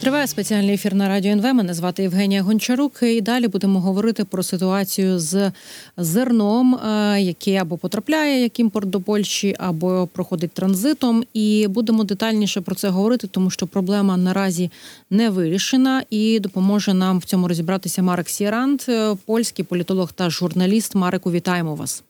Триває 0.00 0.26
спеціальний 0.26 0.74
ефір 0.74 0.94
на 0.94 1.08
радіо 1.08 1.32
НВ. 1.32 1.54
Мене 1.54 1.74
звати 1.74 2.02
Євгенія 2.02 2.42
Гончарук. 2.42 2.98
І 3.02 3.20
далі 3.20 3.48
будемо 3.48 3.80
говорити 3.80 4.24
про 4.24 4.42
ситуацію 4.42 5.18
з 5.18 5.52
зерном, 5.96 6.74
е, 6.74 7.20
яке 7.20 7.56
або 7.56 7.76
потрапляє 7.76 8.42
як 8.42 8.60
імпорт 8.60 8.90
до 8.90 9.00
Польщі, 9.00 9.56
або 9.58 10.08
проходить 10.12 10.52
транзитом. 10.52 11.24
І 11.34 11.66
будемо 11.68 12.04
детальніше 12.04 12.60
про 12.60 12.74
це 12.74 12.88
говорити, 12.88 13.26
тому 13.26 13.50
що 13.50 13.66
проблема 13.66 14.16
наразі 14.16 14.70
не 15.10 15.30
вирішена. 15.30 16.02
І 16.10 16.40
допоможе 16.40 16.94
нам 16.94 17.18
в 17.18 17.24
цьому 17.24 17.48
розібратися 17.48 18.02
Марек 18.02 18.28
Сірант, 18.28 18.86
е, 18.88 19.16
польський 19.26 19.64
політолог 19.64 20.12
та 20.12 20.30
журналіст. 20.30 20.94
Мареку, 20.94 21.30
вітаємо 21.30 21.74
вас. 21.74 22.02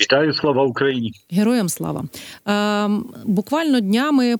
Вітаю, 0.00 0.34
слава 0.34 0.64
Україні, 0.64 1.12
героям 1.30 1.68
слава. 1.68 2.04
Е, 2.48 2.90
буквально 3.24 3.80
днями 3.80 4.36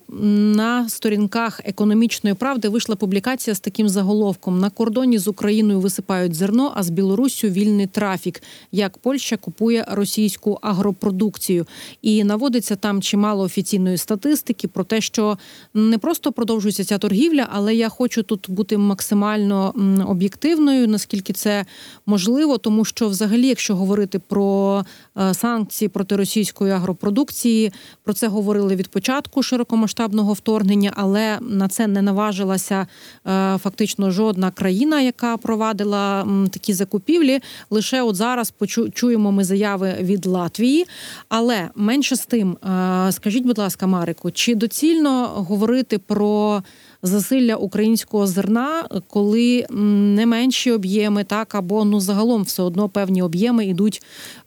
на 0.57 0.89
сторінках 0.89 1.61
економічної 1.65 2.35
правди 2.35 2.69
вийшла 2.69 2.97
публікація 2.97 3.55
з 3.55 3.61
таким 3.61 3.89
заголовком: 3.89 4.61
на 4.61 4.71
кордоні 4.71 5.19
з 5.19 5.29
Україною 5.29 5.81
висипають 5.81 6.35
зерно, 6.35 6.73
а 6.77 6.83
з 6.83 6.91
Білоруссю 6.91 7.49
вільний 7.49 7.87
трафік. 7.87 8.43
Як 8.73 8.99
Польща 8.99 9.37
купує 9.37 9.85
російську 9.89 10.59
агропродукцію, 10.63 11.67
і 12.03 12.25
наводиться 12.25 12.77
там 12.77 13.03
чимало 13.03 13.45
офіційної 13.45 13.97
статистики 13.97 14.69
про 14.69 14.85
те, 14.85 15.01
що 15.01 15.39
не 15.75 15.99
просто 15.99 16.33
продовжується 16.33 16.85
ця 16.85 16.99
торгівля, 16.99 17.49
але 17.53 17.75
я 17.75 17.89
хочу 17.89 18.23
тут 18.23 18.47
бути 18.51 18.79
максимально 18.79 19.75
об'єктивною, 20.09 20.89
наскільки 20.89 21.33
це 21.33 21.65
можливо, 22.07 22.59
тому 22.59 22.85
що, 22.85 23.09
взагалі, 23.09 23.47
якщо 23.47 23.77
говорити 23.77 24.19
про 24.19 24.85
е, 25.17 25.35
санкції 25.49 25.89
проти 25.89 26.17
російської 26.17 26.73
агропродукції. 26.73 27.73
Про 28.05 28.13
це 28.13 28.29
говорили 28.29 28.77
від 28.77 28.89
початку 28.89 29.43
широкомасштабного 29.43 30.33
вторгнення, 30.33 30.93
але 30.97 31.39
на 31.41 31.69
це 31.69 31.87
не 31.87 32.03
наважилася 32.03 32.87
е, 33.27 33.59
фактично 33.59 34.11
жодна 34.11 34.51
країна, 34.51 35.01
яка 35.01 35.37
провадила 35.37 36.27
такі 36.51 36.73
закупівлі. 36.75 37.41
Лише 37.71 38.03
от 38.03 38.17
зараз 38.17 38.51
почуємо 38.51 39.33
ми 39.33 39.45
заяви 39.45 39.97
від 40.01 40.27
Латвії. 40.27 40.87
Але 41.29 41.69
менше 41.75 42.17
з 42.17 42.27
тим, 42.27 42.53
е, 42.53 43.13
скажіть, 43.13 43.45
будь 43.45 43.59
ласка, 43.59 43.87
Марику, 43.87 44.31
чи 44.31 44.55
доцільно 44.55 45.27
говорити 45.29 45.99
про 45.99 46.63
засилля 47.03 47.57
українського 47.57 48.27
зерна, 48.27 48.89
коли 49.09 49.67
не 49.71 50.27
менші 50.27 50.73
об'єми, 50.73 51.25
так 51.25 51.55
або 51.55 51.85
ну 51.85 52.01
загалом 52.01 52.43
все 52.43 52.63
одно 52.63 52.89
певні 52.89 53.23
об'єми 53.23 53.67
йдуть 53.67 54.03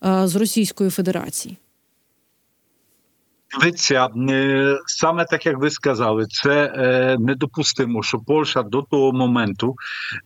е, 0.06 0.28
з 0.28 0.36
Російської 0.36 0.90
Федерації. 0.90 1.58
Дивіться, 3.60 4.10
е, 4.30 4.78
саме 4.86 5.26
так 5.26 5.46
як 5.46 5.58
ви 5.58 5.70
сказали, 5.70 6.26
це 6.30 6.74
е, 6.76 7.18
недопустимо, 7.20 8.04
що 8.04 8.20
Польща 8.20 8.64
до 8.64 8.82
того 8.82 9.12
моменту 9.12 9.76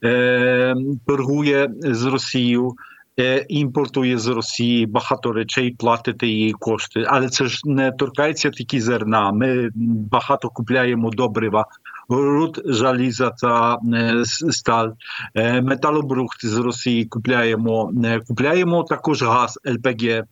е, 0.03 0.75
торгує 1.07 1.69
з 1.79 2.05
Росією, 2.05 2.73
е, 3.19 3.45
імпортує 3.49 4.17
з 4.17 4.27
Росії 4.27 4.85
багато 4.85 5.31
речей, 5.31 5.71
платити 5.71 6.27
її 6.27 6.51
кошти. 6.51 7.05
Але 7.07 7.29
це 7.29 7.45
ж 7.45 7.61
не 7.65 7.91
торкається 7.91 8.49
тільки 8.49 8.81
зерна. 8.81 9.31
Ми 9.31 9.69
багато 10.11 10.49
купляємо 10.49 11.09
добрива 11.09 11.65
руд 12.09 12.61
заліза 12.65 13.29
та 13.29 13.77
сталь, 14.49 14.89
металобрухт 15.61 16.45
з 16.45 16.57
Росії 16.57 17.05
купляємо, 17.05 17.91
купляємо 18.27 18.83
також 18.83 19.23
газ 19.23 19.59
ЛПГ, 19.65 20.23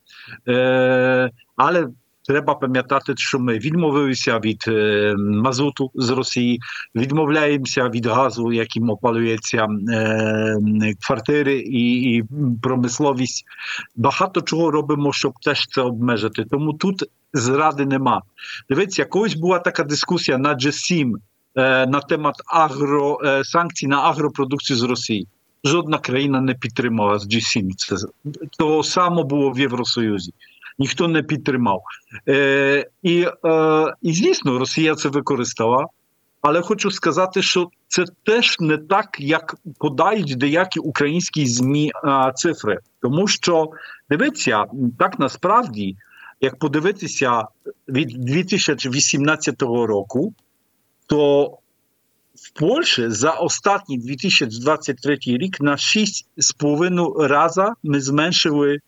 але 1.55 1.87
Треба 2.27 2.55
пам'ятати, 2.55 3.13
що 3.17 3.39
ми 3.39 3.59
відмовилися 3.59 4.39
від 4.39 4.63
мазуту 5.17 5.91
з 5.95 6.09
Росії, 6.09 6.59
відмовляємося 6.95 7.89
від 7.89 8.05
газу, 8.05 8.51
яким 8.51 8.89
опалюється 8.89 9.67
квартири 11.07 11.57
і, 11.57 12.15
і 12.15 12.23
промисловість. 12.61 13.45
Багато 13.95 14.41
чого 14.41 14.71
робимо, 14.71 15.13
щоб 15.13 15.33
теж 15.41 15.67
це 15.67 15.81
обмежити. 15.81 16.45
Тому 16.51 16.73
тут 16.73 17.03
зради 17.33 17.85
нема. 17.85 18.21
Дивіться, 18.69 19.05
колись 19.05 19.35
була 19.35 19.59
така 19.59 19.83
дискусія 19.83 20.37
на 20.37 20.55
G7 20.55 21.13
на 21.55 22.01
temat 22.09 22.35
agro, 22.47 23.17
sankcji 23.43 23.87
na 23.87 24.03
agroprodukcję 24.03 24.75
z 24.75 24.83
Rosji. 24.83 25.27
Жодна 25.65 25.97
країна 25.97 26.41
не 26.41 26.53
підтримала 26.53 27.19
з 27.19 27.27
G7. 27.27 27.69
Це 27.77 27.95
того 28.57 28.83
само 28.83 29.23
було 29.23 29.51
в 29.51 29.59
Євросоюзі. 29.59 30.33
Ніхто 30.79 31.07
не 31.07 31.23
підтримав. 31.23 31.81
Е, 32.29 32.89
І, 33.03 33.27
е, 33.45 33.93
і 34.01 34.13
звісно, 34.13 34.59
Росія 34.59 34.95
це 34.95 35.09
використала. 35.09 35.87
Але 36.41 36.61
хочу 36.61 36.91
сказати, 36.91 37.41
що 37.41 37.69
це 37.87 38.05
теж 38.23 38.59
не 38.59 38.77
так, 38.77 39.17
як 39.19 39.55
подають 39.77 40.37
деякі 40.37 40.79
українські 40.79 41.45
змі 41.45 41.91
а, 42.03 42.31
цифри, 42.31 42.79
тому 43.01 43.27
що 43.27 43.69
дивіться, 44.09 44.65
так 44.99 45.19
насправді, 45.19 45.95
як 46.41 46.59
подивитися 46.59 47.47
від 47.87 48.07
2018 48.07 49.61
року, 49.61 50.33
то 51.13 51.57
в 52.35 52.59
Польщі 52.59 53.09
за 53.09 53.31
останній 53.31 53.97
2023 53.97 55.17
рік 55.25 55.61
на 55.61 55.71
6,5 55.71 57.27
рази 57.27 57.65
ми 57.83 58.01
зменшили 58.01 58.79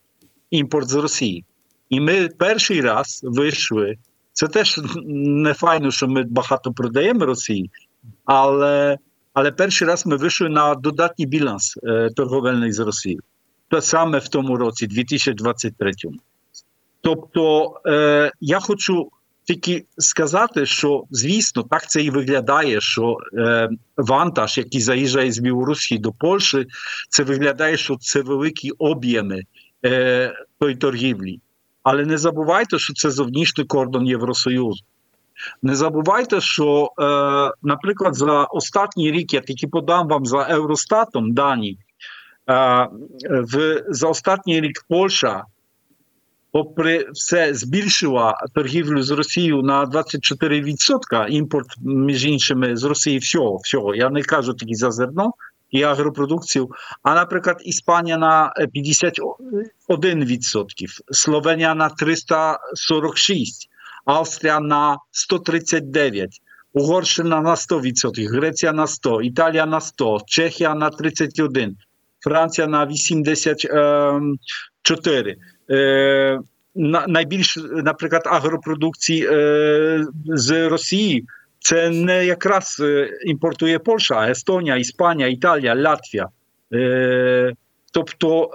імпорт 0.52 0.90
з 0.90 0.96
Росії. 0.96 1.46
І 1.90 2.00
ми 2.00 2.28
перший 2.28 2.82
раз 2.82 3.20
вийшли. 3.24 3.98
Це 4.34 4.48
теж 4.48 4.82
не 5.06 5.54
файно, 5.54 5.92
що 5.92 6.08
ми 6.08 6.24
багато 6.24 6.74
продаємо 6.74 7.26
Росії, 7.26 7.72
але 8.26 8.98
але 9.34 9.52
перший 9.52 9.88
раз 9.88 10.06
ми 10.06 10.16
вийшли 10.16 10.50
на 10.50 10.76
додатній 10.76 11.26
біланс 11.26 11.78
е, 11.84 12.10
торговельний 12.16 12.72
з 12.72 12.80
Росією. 12.80 13.22
Те 13.70 13.82
саме 13.82 14.20
в 14.20 14.28
тому 14.28 14.58
році, 14.58 14.88
2023. 14.88 15.92
Тобто 17.02 17.74
е, 17.86 18.32
я 18.42 18.60
хочу 18.60 19.10
тільки 19.46 19.86
сказати, 19.98 20.66
що 20.66 21.04
звісно, 21.12 21.64
так 21.64 21.90
це 21.90 22.02
і 22.02 22.10
виглядає, 22.10 22.82
що 22.82 23.18
е, 23.34 23.70
вантаж, 23.98 24.58
який 24.58 24.82
заїжджає 24.82 25.32
з 25.32 25.40
Білорусі 25.40 25.98
до 25.98 26.12
Польщі, 26.12 26.66
це 27.10 27.24
виглядає, 27.24 27.78
що 27.78 27.98
це 28.00 28.22
великі 28.22 28.72
об'єми 28.72 29.44
е, 29.86 30.34
тої 30.60 30.76
торгівлі. 30.76 31.40
Але 31.84 32.06
не 32.06 32.18
забувайте, 32.18 32.80
що 32.80 32.94
це 32.94 33.12
зовнішній 33.12 33.64
кордон 33.64 34.08
Євросоюзу. 34.08 34.84
Не 35.62 35.76
забувайте, 35.76 36.42
що, 36.42 36.92
е, 37.00 37.04
наприклад, 37.64 38.16
за 38.16 38.44
останній 38.44 39.12
рік, 39.12 39.34
я 39.34 39.42
тільки 39.42 39.68
подам 39.68 40.08
вам 40.08 40.26
за 40.26 40.48
Евростатом 40.50 41.34
дані, 41.34 41.78
е, 42.50 42.88
в, 43.30 43.84
за 43.88 44.08
останній 44.08 44.62
рік 44.62 44.86
Польща 44.90 45.46
попри 46.56 47.08
все 47.12 47.54
збільшила 47.54 48.38
торгівлю 48.54 49.04
з 49.04 49.12
Росією 49.12 49.62
на 49.62 49.86
24%, 49.86 51.28
імпорт, 51.28 51.68
між 51.82 52.26
іншими, 52.26 52.78
з 52.78 52.84
Росії 52.84 53.18
всього. 53.18 53.60
всього. 53.64 53.96
Я 53.96 54.10
не 54.10 54.22
кажу 54.22 54.54
тільки 54.54 54.76
за 54.76 54.92
зерно 54.92 55.34
і 55.72 55.84
агропродукцію. 55.84 56.70
А, 57.04 57.16
наприклад, 57.16 57.62
Іспанія 57.66 58.18
на 58.18 58.54
51%, 58.76 61.02
Словенія 61.12 61.76
на 61.76 61.90
346%, 61.90 62.58
Австрія 64.06 64.60
на 64.60 64.98
139%. 65.32 66.28
Угорщина 66.74 67.42
на 67.42 67.56
100%, 67.56 68.28
Греція 68.28 68.74
на 68.74 68.86
100%, 68.86 69.22
Італія 69.22 69.66
на 69.66 69.80
100%, 69.80 70.20
Чехія 70.26 70.76
на 70.76 70.90
31%, 70.90 71.74
Франція 72.20 72.68
на 72.68 72.86
84%. 72.86 75.36
Е, 75.72 76.40
найбільш, 77.08 77.58
наприклад, 77.72 78.24
агропродукції 78.26 79.28
е, 79.32 80.06
з 80.26 80.70
Росії 80.70 81.26
це 81.60 81.90
не 81.90 82.26
якраз 82.26 82.84
імпортує 83.26 83.80
Польща, 83.80 84.30
Естонія, 84.30 84.76
Іспанія, 84.76 85.28
Італія, 85.28 85.76
Латвія. 85.76 86.30
Е, 86.74 87.54
тобто 87.92 88.52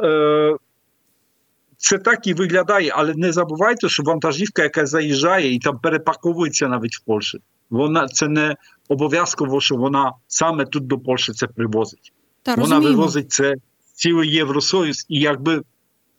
це 1.77 1.99
так 1.99 2.27
і 2.27 2.35
виглядає, 2.35 2.93
але 2.95 3.15
не 3.15 3.33
забувайте, 3.33 3.89
що 3.89 4.03
вантажівка, 4.03 4.63
яка 4.63 4.87
заїжджає 4.87 5.55
і 5.55 5.59
там 5.59 5.79
перепаковується 5.79 6.69
навіть 6.69 6.97
в 6.97 7.05
Польщі, 7.05 7.39
вона 7.71 8.09
це 8.09 8.29
не 8.29 8.57
обов'язково, 8.89 9.61
що 9.61 9.77
вона 9.77 10.13
саме 10.29 10.65
тут 10.65 10.87
до 10.87 10.99
Польщі 10.99 11.33
це 11.33 11.47
привозить. 11.47 12.13
Та, 12.43 12.55
вона 12.55 12.79
вивозить 12.79 13.33
це 13.33 13.55
цілий 13.95 14.31
Євросоюз, 14.31 15.07
і 15.09 15.21
якби 15.21 15.63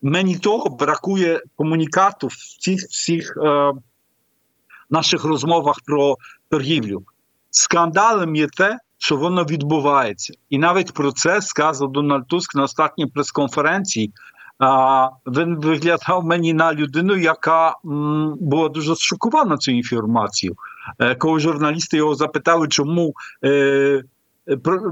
мені 0.02 0.38
того 0.38 0.70
бракує 0.70 1.42
комунікату 1.56 2.28
в 2.28 2.36
цих 2.60 2.82
всіх 2.82 3.38
е, 3.38 3.72
наших 4.90 5.24
розмовах 5.24 5.76
про 5.86 6.18
торгівлю. 6.50 7.04
Скандалом 7.52 8.36
є 8.36 8.48
те, 8.48 8.78
що 8.98 9.18
воно 9.18 9.44
відбувається. 9.44 10.34
І 10.50 10.58
навіть 10.58 10.94
про 10.94 11.12
це 11.12 11.42
сказав 11.42 11.92
Дональд 11.92 12.28
Туск 12.28 12.56
на 12.56 12.64
останній 12.64 13.06
прес-конференції. 13.06 14.12
А, 14.60 15.10
Він 15.28 15.56
виглядав 15.56 16.24
мені 16.24 16.54
на 16.54 16.74
людину, 16.74 17.18
яка 17.18 17.76
м, 17.86 18.38
була 18.40 18.70
дуже 18.70 18.96
шокована 18.96 19.58
цією 19.58 19.80
інформацією. 19.80 20.56
Е, 21.00 21.16
Коли 21.16 21.40
журналісти 21.40 21.98
його 21.98 22.16
запитали, 22.16 22.68
чому 22.68 23.14
е, 23.44 24.04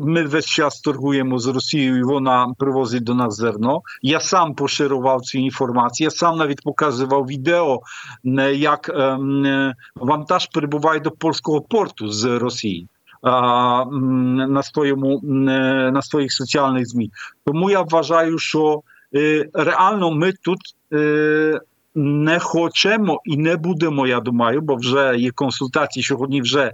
ми 0.02 0.24
весь 0.24 0.46
час 0.46 0.82
торгуємо 0.82 1.40
з 1.40 1.48
Росією, 1.48 1.98
і 1.98 2.04
вона 2.04 2.54
привозить 2.58 3.04
до 3.04 3.14
нас 3.14 3.36
зерно. 3.36 3.82
Я 4.02 4.20
сам 4.20 4.56
поширював 4.56 5.22
цю 5.22 5.38
інформацію. 5.38 6.06
Я 6.06 6.12
сам 6.12 6.38
навіть 6.38 6.64
показував 6.64 7.26
відео, 7.26 7.82
е, 8.26 8.56
як 8.56 8.90
ем, 8.90 9.46
е, 9.46 9.76
вантаж 9.96 10.48
перебуває 10.48 11.00
до 11.00 11.12
польського 11.12 11.62
порту 11.62 12.08
з 12.08 12.40
Росії. 12.40 12.88
На 13.24 14.64
своєму 14.64 15.22
е, 15.24 15.92
на 15.92 16.02
своїх 16.02 16.32
соціальних 16.32 16.88
змі. 16.88 17.12
Тому 17.46 17.70
я 17.70 17.82
вважаю, 17.82 18.38
що 18.40 18.82
е, 19.16 19.50
реально 19.54 20.12
ми 20.12 20.32
тут 20.32 20.60
е, 20.94 21.60
не 21.96 22.40
хочемо 22.40 23.22
і 23.26 23.38
не 23.38 23.56
будемо. 23.56 24.08
Я 24.08 24.20
думаю, 24.20 24.62
бо 24.62 24.76
вже 24.76 25.16
є 25.18 25.32
консультації. 25.32 26.04
Сьогодні 26.04 26.42
вже 26.42 26.74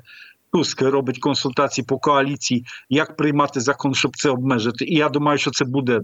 Туск 0.56 0.82
робить 0.82 1.20
консультації 1.20 1.86
по 1.86 2.00
коаліції, 2.00 2.66
як 2.90 3.16
приймати 3.16 3.60
закон, 3.60 3.94
щоб 3.94 4.18
це 4.18 4.30
обмежити. 4.30 4.86
І 4.86 4.96
я 4.96 5.10
думаю, 5.10 5.38
що 5.38 5.52
це 5.52 5.66
буде 5.66 6.02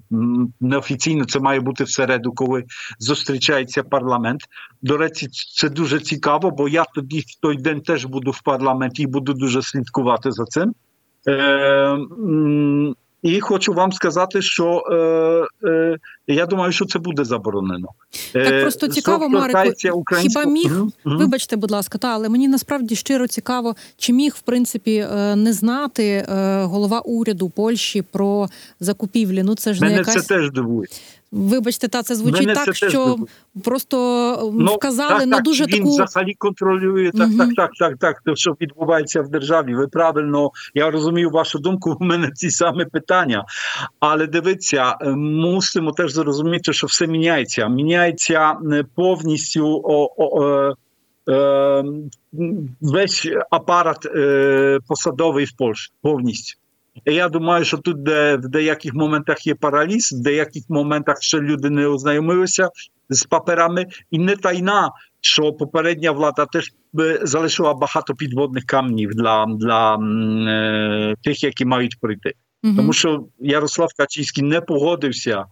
неофіційно. 0.59 1.25
Це 1.25 1.39
має 1.39 1.59
бути 1.59 1.83
всереду, 1.83 2.31
коли 2.31 2.63
зустрічається 2.99 3.83
парламент. 3.83 4.41
До 4.81 4.97
речі, 4.97 5.27
це 5.55 5.69
дуже 5.69 5.99
цікаво, 5.99 6.51
бо 6.51 6.69
я 6.69 6.85
тоді 6.95 7.19
в 7.19 7.39
той 7.41 7.57
день 7.57 7.81
теж 7.81 8.05
буду 8.05 8.31
в 8.31 8.41
парламенті 8.41 9.03
і 9.03 9.07
буду 9.07 9.33
дуже 9.33 9.61
слідкувати 9.61 10.31
за 10.31 10.45
цим. 10.45 10.73
Е, 11.27 11.97
і 13.21 13.39
хочу 13.39 13.73
вам 13.73 13.91
сказати, 13.91 14.41
що 14.41 14.83
е, 15.63 15.67
е, 15.67 15.97
я 16.27 16.45
думаю, 16.45 16.71
що 16.71 16.85
це 16.85 16.99
буде 16.99 17.23
заборонено. 17.23 17.87
Так 18.31 18.61
просто 18.61 18.87
цікаво, 18.87 19.29
Марику, 19.29 20.03
хіба 20.21 20.45
міг, 20.45 20.71
Mm-hmm. 20.71 21.17
Вибачте, 21.17 21.55
будь 21.55 21.71
ласка, 21.71 21.97
та 21.97 22.07
але 22.07 22.29
мені 22.29 22.47
насправді 22.47 22.95
щиро 22.95 23.27
цікаво, 23.27 23.75
чи 23.97 24.13
міг 24.13 24.33
в 24.37 24.41
принципі 24.41 24.95
е, 24.95 25.35
не 25.35 25.53
знати 25.53 26.03
е, 26.03 26.63
голова 26.63 26.99
уряду 26.99 27.49
Польщі 27.49 28.01
про 28.01 28.47
закупівлі. 28.79 29.43
Ну 29.43 29.55
це 29.55 29.73
ж 29.73 29.81
не 29.81 29.87
Мене 29.87 29.97
якась 29.97 30.25
це 30.25 30.35
теж 30.35 30.51
дивує. 30.51 30.87
Вибачте, 31.31 31.87
та 31.87 32.03
це 32.03 32.15
звучить 32.15 32.47
Мене 32.47 32.53
так, 32.53 32.75
це 32.75 32.89
що 32.89 33.17
просто 33.63 33.97
Ну, 34.53 34.73
вказали 34.73 35.19
так, 35.19 35.27
на 35.27 35.35
так, 35.35 35.45
дуже 35.45 35.65
він 35.65 35.77
таку. 35.77 35.89
взагалі 35.89 36.33
контролює 36.33 37.11
так, 37.11 37.27
Мгм. 37.27 37.37
так, 37.37 37.49
так, 37.55 37.71
так, 37.79 37.97
так. 37.97 38.21
То, 38.25 38.35
що 38.35 38.55
відбувається 38.61 39.21
в 39.21 39.29
державі. 39.29 39.75
Ви 39.75 39.87
правильно, 39.87 40.51
я 40.73 40.91
розумію 40.91 41.29
вашу 41.29 41.59
думку. 41.59 41.97
У 41.99 42.03
мене 42.03 42.31
ці 42.31 42.51
самі 42.51 42.85
питання. 42.85 43.45
Але 43.99 44.27
дивіться, 44.27 44.97
е, 45.01 45.09
мусимо 45.15 45.91
теж 45.91 46.11
зрозуміти, 46.13 46.73
що 46.73 46.87
все 46.87 47.07
міняється. 47.07 47.67
Міняється 47.67 48.57
е, 48.71 48.83
повністю 48.95 49.81
о, 49.83 50.09
о, 50.17 50.43
е, 50.43 51.33
е, 51.33 51.83
весь 52.81 53.27
апарат 53.51 54.07
посадовий 54.87 55.45
в 55.45 55.51
Польщі. 55.57 55.91
Повністю. 56.01 56.60
Я 57.05 57.29
думаю, 57.29 57.65
що 57.65 57.77
тут 57.77 58.03
де, 58.03 58.35
в 58.35 58.47
деяких 58.47 58.93
моментах 58.93 59.47
є 59.47 59.55
параліз, 59.55 60.13
в 60.13 60.23
деяких 60.23 60.63
моментах 60.69 61.21
ще 61.21 61.39
люди 61.39 61.69
не 61.69 61.87
ознайомилися 61.87 62.69
з 63.09 63.23
паперами, 63.23 63.85
і 64.11 64.19
не 64.19 64.35
тайна, 64.35 64.91
що 65.21 65.53
попередня 65.53 66.11
влада 66.11 66.45
теж 66.45 66.73
би 66.93 67.19
залишила 67.23 67.73
багато 67.73 68.15
підводних 68.15 68.65
камнів 68.65 69.09
для, 69.09 69.45
для 69.45 69.95
е, 69.95 71.15
тих, 71.23 71.43
які 71.43 71.65
мають 71.65 71.99
прийти. 71.99 72.33
Мгм. 72.63 72.75
Тому 72.75 72.93
що 72.93 73.25
Ярослав 73.39 73.89
Качинський 73.97 74.43
не 74.43 74.61
погодився 74.61 75.45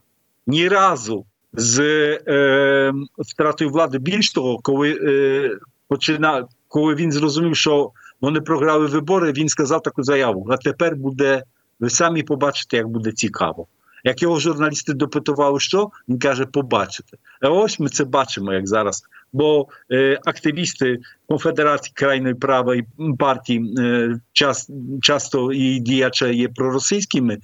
ні 0.48 0.68
разу 0.68 1.26
з 1.54 1.80
е, 2.28 2.94
втратою 3.18 3.70
влади. 3.70 4.00
Більш 4.00 4.32
того, 4.32 4.58
коли 4.58 5.00
е, 5.04 5.52
почина, 5.88 6.48
коли 6.68 6.96
він 6.96 7.12
зрозумів, 7.12 7.56
що 7.56 7.92
вони 8.22 8.42
програли 8.42 8.86
вибори, 8.88 9.32
він 9.32 9.50
сказав 9.50 9.82
таку 9.82 10.04
заяву: 10.04 10.48
а 10.50 10.58
тепер 10.58 10.96
буде, 10.96 11.44
ви 11.80 11.90
самі 11.90 12.24
побачите, 12.24 12.78
як 12.78 12.88
буде 12.88 13.12
цікаво. 13.12 13.68
Як 14.04 14.22
його 14.22 14.40
журналісти 14.40 14.94
допитували, 14.94 15.60
що 15.60 15.90
він 16.08 16.20
каже, 16.20 16.46
побачите. 16.46 17.18
А 17.42 17.50
ось 17.50 17.80
ми 17.80 17.90
це 17.90 18.04
бачимо, 18.06 18.54
як 18.54 18.68
зараз. 18.68 19.04
Бо 19.34 19.68
е, 19.92 20.20
активісти 20.26 21.00
Конфедерації 21.28 21.94
крайної 21.96 22.36
правої 22.36 22.86
партії 23.20 23.76
е, 23.80 24.20
час, 24.34 24.70
часто 25.02 25.54
і 25.54 25.80
діячі 25.80 26.36
є 26.36 26.50
проросійськими, 26.50 27.38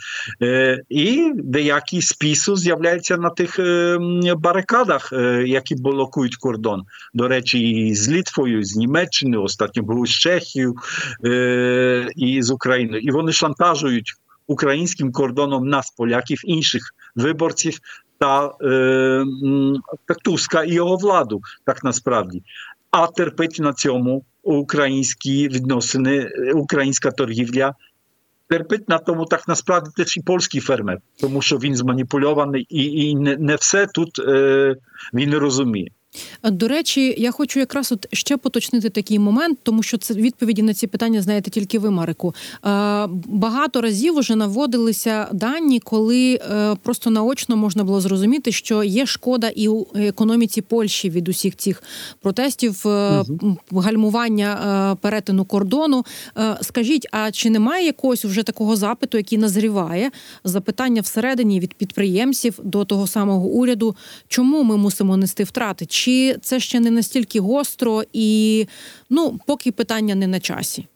і 0.90 1.32
деякі 1.36 2.02
з 2.02 2.14
ПІСу 2.14 2.56
з'являються 2.56 3.18
на 3.18 3.30
тих 3.30 3.60
барикадах, 4.38 5.14
які 5.46 5.76
блокують 5.76 6.36
кордон. 6.36 6.84
До 7.14 7.28
речі, 7.28 7.60
і 7.60 7.96
з 7.96 8.10
Літвою, 8.10 8.64
з 8.64 8.76
Німеччиною, 8.76 9.44
ostatnio 9.44 9.82
були 9.82 10.08
з 10.08 10.10
Чехією 10.10 10.76
і 12.16 12.42
з 12.42 12.52
Україною. 12.52 13.02
І 13.02 13.12
вони 13.12 13.32
шантажують 13.32 14.14
українським 14.48 15.12
кордоном 15.12 15.68
нас, 15.68 15.92
поляків, 15.92 16.42
інших 16.44 16.82
виборців 17.16 17.80
та, 18.20 18.46
е, 18.62 19.26
та 20.06 20.14
Туска 20.14 20.64
і 20.64 20.74
його 20.74 20.96
владу, 20.96 21.42
так 21.66 21.84
насправді. 21.84 22.44
А 22.92 23.08
терпить 23.08 23.60
на 23.60 23.74
цьому 23.74 24.24
українські 24.44 25.48
відносини, 25.48 26.30
українська 26.54 27.12
торгівля. 27.12 27.74
Терпить 28.48 28.90
на 28.90 28.98
тому 28.98 29.26
так 29.26 29.48
насправді 29.48 29.90
теж 29.96 30.18
і 30.18 30.22
польський 30.22 30.62
фермер, 30.62 31.00
тому 31.20 31.42
що 31.42 31.58
він 31.58 31.76
зманіпульований 31.76 32.68
і, 32.70 32.84
і 32.84 33.16
не, 33.16 33.38
не 33.38 33.56
все 33.56 33.88
тут 33.88 34.20
е, 34.20 34.76
він 35.14 35.36
розуміє. 35.36 35.92
До 36.44 36.68
речі, 36.68 37.16
я 37.18 37.32
хочу 37.32 37.60
якраз 37.60 37.92
от 37.92 38.08
ще 38.14 38.38
поточнити 38.38 38.90
такий 38.90 39.20
момент, 39.20 39.60
тому 39.64 39.84
що 39.84 39.98
це 39.98 40.14
відповіді 40.14 40.62
на 40.62 40.74
ці 40.74 40.88
питання 40.88 41.22
знаєте 41.22 41.52
тільки 41.52 41.80
ви, 41.80 41.92
Марику. 41.92 42.36
Е, 42.66 43.08
Багато 43.26 43.82
разів 43.82 44.16
уже 44.18 44.36
наводилися 44.36 45.28
дані, 45.32 45.80
коли 45.80 46.34
е, 46.34 46.76
просто 46.84 47.10
наочно 47.10 47.58
можна 47.58 47.84
було 47.84 48.02
зрозуміти, 48.02 48.52
що 48.52 48.84
є 48.84 49.06
шкода 49.06 49.48
і 49.48 49.68
у 49.68 49.88
економіці 49.96 50.62
Польщі 50.62 51.10
від 51.10 51.30
усіх 51.30 51.56
цих 51.56 51.84
протестів, 52.22 52.88
е, 52.88 53.24
гальмування 53.72 54.92
е, 54.94 54.96
перетину 55.02 55.46
кордону. 55.46 56.06
Е, 56.38 56.58
Скажіть, 56.62 57.08
а 57.12 57.32
чи 57.32 57.50
немає 57.50 57.86
якогось 57.86 58.26
вже 58.26 58.44
такого 58.44 58.76
запиту, 58.76 59.18
який 59.18 59.38
назріває 59.38 60.12
запитання 60.44 61.02
всередині 61.02 61.60
від 61.60 61.74
підприємців 61.74 62.60
до 62.64 62.86
того 62.86 63.08
самого 63.08 63.48
уряду, 63.48 63.96
чому 64.28 64.64
ми 64.64 64.78
мусимо 64.78 65.18
нести 65.18 65.44
втрати? 65.44 65.86
Чи 66.06 66.38
це 66.42 66.60
ще 66.60 66.80
не 66.80 66.92
настільки 66.92 67.40
гостро 67.40 68.04
і 68.14 68.68
ну 69.10 69.40
поки 69.48 69.72
питання 69.72 70.16
не 70.16 70.28
на 70.28 70.40
часі? 70.40 70.88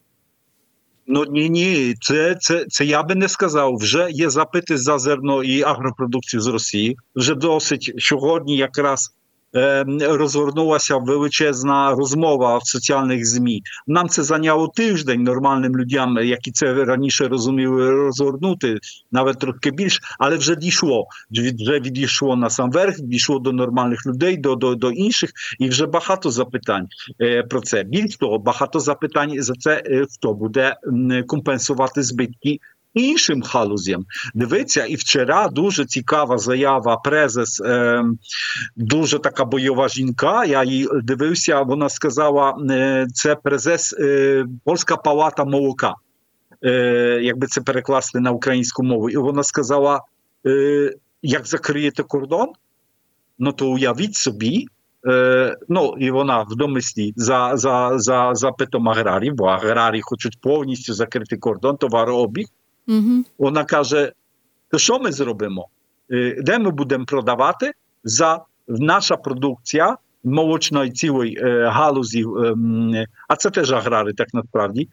Ну 1.07 1.25
ні, 1.25 1.49
ні, 1.49 1.95
це, 2.01 2.35
це, 2.39 2.65
це 2.69 2.85
я 2.85 3.03
би 3.03 3.15
не 3.15 3.29
сказав. 3.29 3.75
Вже 3.75 4.07
є 4.11 4.29
запити 4.29 4.77
за 4.77 4.99
зерно 4.99 5.43
і 5.43 5.61
агропродукцію 5.63 6.41
з 6.41 6.47
Росії. 6.47 6.97
Вже 7.15 7.35
досить 7.35 7.93
сьогодні 7.99 8.57
якраз 8.57 9.13
е, 9.55 9.85
розгорнулася 10.01 10.97
величезна 10.97 11.91
розмова 11.95 12.57
в 12.57 12.67
соціальних 12.67 13.25
змі. 13.25 13.61
Нам 13.87 14.09
це 14.09 14.23
зайняло 14.23 14.67
тиждень 14.67 15.23
нормальним 15.23 15.77
людям, 15.77 16.17
які 16.17 16.51
це 16.51 16.73
раніше 16.73 17.27
розуміли 17.27 17.91
розгорнути, 17.91 18.77
навіть 19.11 19.39
трохи 19.39 19.71
більше, 19.71 19.99
але 20.19 20.35
вже 20.37 20.55
дійшло. 20.55 21.05
Від- 21.31 21.61
Вже 21.61 21.79
відійшло 21.79 22.35
на 22.35 22.49
сам 22.49 22.71
верх, 22.71 22.99
дійшло 22.99 23.39
до 23.39 23.51
нормальних 23.51 24.05
людей, 24.05 24.37
до, 24.37 24.55
до, 24.55 24.75
до 24.75 24.91
інших, 24.91 25.29
і 25.59 25.69
вже 25.69 25.85
багато 25.85 26.31
запитань 26.31 26.87
е, 27.21 27.43
про 27.43 27.61
це. 27.61 27.83
Більш 27.83 28.17
того, 28.17 28.39
багато 28.39 28.79
запитань 28.79 29.41
за 29.41 29.53
це, 29.53 29.83
е, 29.85 30.05
хто 30.15 30.33
буде 30.33 30.75
м, 30.87 31.23
компенсувати 31.27 32.03
збитки. 32.03 32.59
Іншим 32.93 33.43
галузям 33.43 34.05
дивиться, 34.33 34.85
і 34.85 34.95
вчора 34.95 35.47
дуже 35.47 35.85
цікава 35.85 36.37
заява 36.37 36.97
презес, 36.97 37.61
е, 37.61 38.03
дуже 38.75 39.19
така 39.19 39.45
бойова 39.45 39.89
жінка. 39.89 40.45
Я 40.45 40.63
її 40.63 40.87
дивився. 41.03 41.61
Вона 41.61 41.89
сказала: 41.89 42.57
е, 42.71 43.07
це 43.13 43.35
презес 43.35 43.95
е, 43.99 44.45
Польська 44.65 44.97
палата 44.97 45.45
молока, 45.45 45.93
е, 46.65 46.71
якби 47.21 47.47
це 47.47 47.61
перекласти 47.61 48.19
на 48.19 48.31
українську 48.31 48.83
мову. 48.83 49.09
І 49.09 49.17
вона 49.17 49.43
сказала: 49.43 50.01
е, 50.45 50.93
як 51.21 51.47
закриєте 51.47 52.03
кордон, 52.03 52.47
ну 53.39 53.51
то 53.51 53.71
уявіть 53.71 54.15
собі. 54.15 54.67
Е, 55.07 55.55
ну, 55.69 55.95
і 55.99 56.11
вона 56.11 56.41
в 56.41 56.55
домислі 56.55 57.13
за, 57.15 57.51
за, 57.53 57.91
за 57.95 58.35
запитом 58.35 58.89
аграрів, 58.89 59.33
бо 59.33 59.45
аграрії 59.45 60.01
хочуть 60.01 60.41
повністю 60.41 60.93
закрити 60.93 61.37
кордон, 61.37 61.77
товарообіг. 61.77 62.47
Угу. 62.89 63.23
Вона 63.37 63.63
каже: 63.63 64.11
то 64.71 64.77
що 64.77 64.99
ми 64.99 65.11
зробимо? 65.11 65.67
Де 66.37 66.59
ми 66.59 66.71
будемо 66.71 67.05
продавати 67.05 67.71
за 68.03 68.43
наша 68.67 69.17
продукція 69.17 69.97
молочної 70.23 70.91
цілої 70.91 71.37
галузі, 71.65 72.25
а 73.27 73.35
це 73.35 73.49
теж 73.49 73.71
аграри, 73.71 74.13
так 74.13 74.33
насправді, 74.33 74.89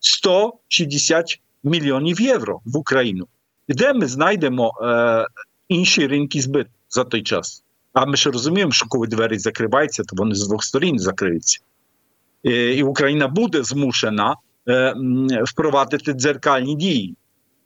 160 0.00 1.40
мільйонів 1.64 2.20
євро 2.20 2.60
в 2.64 2.76
Україну. 2.76 3.26
Де 3.68 3.92
ми 3.92 4.06
знайдемо 4.06 4.72
інші 5.68 6.06
ринки 6.06 6.40
збиту 6.40 6.70
за 6.88 7.04
той 7.04 7.22
час? 7.22 7.64
А 7.92 8.06
ми 8.06 8.16
ж 8.16 8.30
розуміємо, 8.30 8.72
що 8.72 8.86
коли 8.88 9.06
двері 9.06 9.38
закриваються, 9.38 10.02
то 10.02 10.16
вони 10.16 10.34
з 10.34 10.48
двох 10.48 10.64
сторін 10.64 10.98
закриються. 10.98 11.60
І 12.42 12.82
Україна 12.82 13.28
буде 13.28 13.62
змушена 13.62 14.36
впровадити 15.44 16.12
дзеркальні 16.12 16.74
дії. 16.74 17.16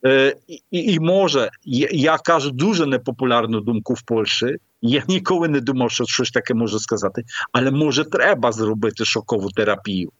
Е, 0.07 0.37
І, 0.49 0.61
і 0.71 1.01
може, 1.01 1.51
я, 1.65 2.19
кажу 2.19 2.51
дуже 2.51 2.87
непопулярну 2.87 3.61
думку 3.61 3.95
в 3.95 4.03
Польщі. 4.03 4.57
Я 4.83 5.03
ніколи 5.09 5.49
не 5.49 5.61
думав, 5.61 5.91
що 5.91 6.05
щось 6.05 6.31
таке 6.31 6.55
можу 6.55 6.79
сказати, 6.79 7.23
але 7.53 7.71
може 7.71 8.05
треба 8.05 8.53
зробити 8.53 9.05
шокову 9.05 9.51
терапію. 9.51 10.13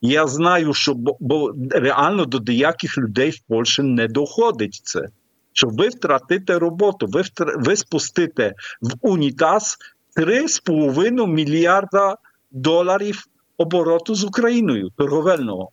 Я 0.00 0.26
знаю, 0.26 0.74
що 0.74 0.94
бо, 0.94 1.16
бо 1.20 1.52
реально 1.70 2.24
до 2.24 2.38
деяких 2.38 2.98
людей 2.98 3.30
в 3.30 3.40
Польщі 3.48 3.82
не 3.82 4.08
доходить 4.08 4.80
це. 4.84 5.08
Що 5.52 5.68
ви 5.68 5.88
втратите 5.88 6.58
роботу, 6.58 7.06
ви, 7.06 7.22
втр... 7.22 7.54
ви 7.58 7.76
спустите 7.76 8.54
в 8.80 8.92
унітаз 9.00 9.76
3,5 10.16 11.26
мільярда 11.26 12.16
доларів 12.50 13.24
обороту 13.56 14.14
з 14.14 14.24
Україною 14.24 14.90
торговельного 14.96 15.70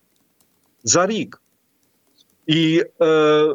за 0.84 1.08
рік. 1.08 1.43
І, 2.48 2.84
е, 3.02 3.54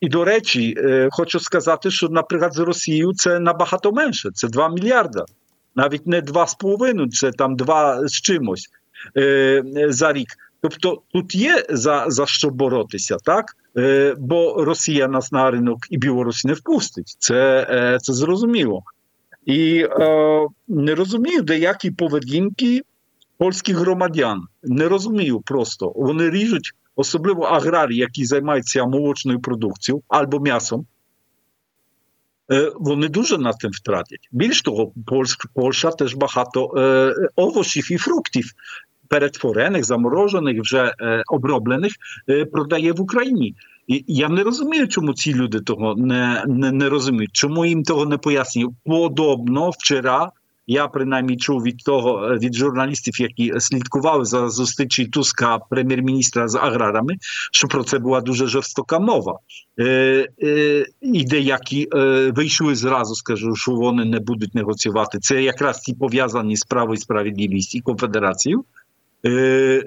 і 0.00 0.08
до 0.08 0.24
речі, 0.24 0.74
е, 0.78 1.08
хочу 1.12 1.40
сказати, 1.40 1.90
що, 1.90 2.08
наприклад, 2.08 2.54
з 2.54 2.58
Росією 2.58 3.12
це 3.14 3.38
набагато 3.38 3.92
менше. 3.92 4.30
Це 4.34 4.48
2 4.48 4.68
мільярда. 4.68 5.24
Навіть 5.74 6.06
не 6.06 6.20
2,5, 6.20 7.10
це 7.10 7.32
там 7.32 7.56
2 7.56 8.08
з 8.08 8.12
чимось 8.12 8.68
е, 9.16 9.62
за 9.88 10.12
рік. 10.12 10.28
Тобто 10.60 11.02
тут 11.12 11.34
є 11.34 11.66
за, 11.70 12.04
за 12.08 12.26
що 12.26 12.50
боротися, 12.50 13.16
так? 13.24 13.56
Е, 13.76 14.14
бо 14.18 14.64
Росія 14.64 15.08
нас 15.08 15.32
на 15.32 15.50
ринок 15.50 15.78
і 15.90 15.98
Білорусь 15.98 16.44
не 16.44 16.52
впустить. 16.52 17.16
Це, 17.18 17.66
е, 17.70 17.98
це 18.02 18.12
зрозуміло. 18.12 18.82
І 19.46 19.86
е, 19.90 20.46
не 20.68 20.94
розумію 20.94 21.42
деякі 21.42 21.90
поведінки 21.90 22.82
польських 23.38 23.76
громадян. 23.76 24.42
Не 24.62 24.88
розумію 24.88 25.40
просто. 25.40 25.92
Вони 25.96 26.30
ріжуть, 26.30 26.72
особливо 26.98 27.42
аграрії, 27.42 28.00
які 28.00 28.24
займаються 28.24 28.86
молочною 28.86 29.40
продукцією 29.40 30.02
або 30.08 30.40
м'ясом. 30.40 30.86
Е, 32.52 32.72
Вони 32.76 33.08
дуже 33.08 33.38
на 33.38 33.52
тим 33.52 33.70
втратять. 33.70 34.28
Більш 34.32 34.62
того, 34.62 34.92
Польща, 35.06 35.48
Польща 35.54 35.90
теж 35.90 36.14
багато 36.14 36.74
е, 36.76 37.14
овочів 37.36 37.92
і 37.92 37.96
фруктів 37.96 38.52
перетворених, 39.08 39.84
заморожених, 39.84 40.60
вже 40.60 40.94
е, 41.00 41.22
оброблених, 41.26 41.92
е, 42.28 42.44
продає 42.44 42.92
в 42.92 43.00
Україні. 43.00 43.54
І 43.86 44.04
я 44.06 44.28
не 44.28 44.42
розумію, 44.42 44.88
чому 44.88 45.12
ці 45.14 45.34
люди 45.34 45.60
того 45.60 45.94
не, 45.96 46.44
не, 46.46 46.72
не 46.72 46.88
розуміють, 46.88 47.32
чому 47.32 47.66
їм 47.66 47.82
того 47.82 48.06
не 48.06 48.18
пояснюють. 48.18 48.74
Подобно 48.84 49.70
вчора. 49.70 50.30
Я 50.70 50.88
принаймні 50.88 51.36
чув 51.36 51.62
від 51.62 51.78
того 51.78 52.36
від 52.38 52.54
журналістів, 52.54 53.20
які 53.20 53.52
слідкували 53.58 54.24
за 54.24 54.48
зустрічі 54.48 55.06
Туска, 55.06 55.58
прем'єр-міністра 55.70 56.48
з 56.48 56.54
аграрами, 56.54 57.16
що 57.52 57.68
про 57.68 57.84
це 57.84 57.98
була 57.98 58.20
дуже 58.20 58.46
жорстока 58.46 58.98
мова. 58.98 59.38
Е, 59.80 60.28
е, 60.42 60.86
і 61.00 61.24
деякі 61.24 61.88
е, 61.94 62.30
вийшли 62.30 62.74
зразу, 62.74 63.14
скажу, 63.14 63.54
що 63.54 63.72
вони 63.72 64.04
не 64.04 64.20
будуть 64.20 64.54
негоціювати. 64.54 65.18
Це 65.18 65.42
якраз 65.42 65.80
ті 65.80 65.94
пов'язані 65.94 66.56
з 66.56 66.64
право 66.64 66.94
і 66.94 66.96
справедливість 66.96 67.74
і 67.74 67.80
конфедерацією. 67.80 68.64
Е, 69.26 69.84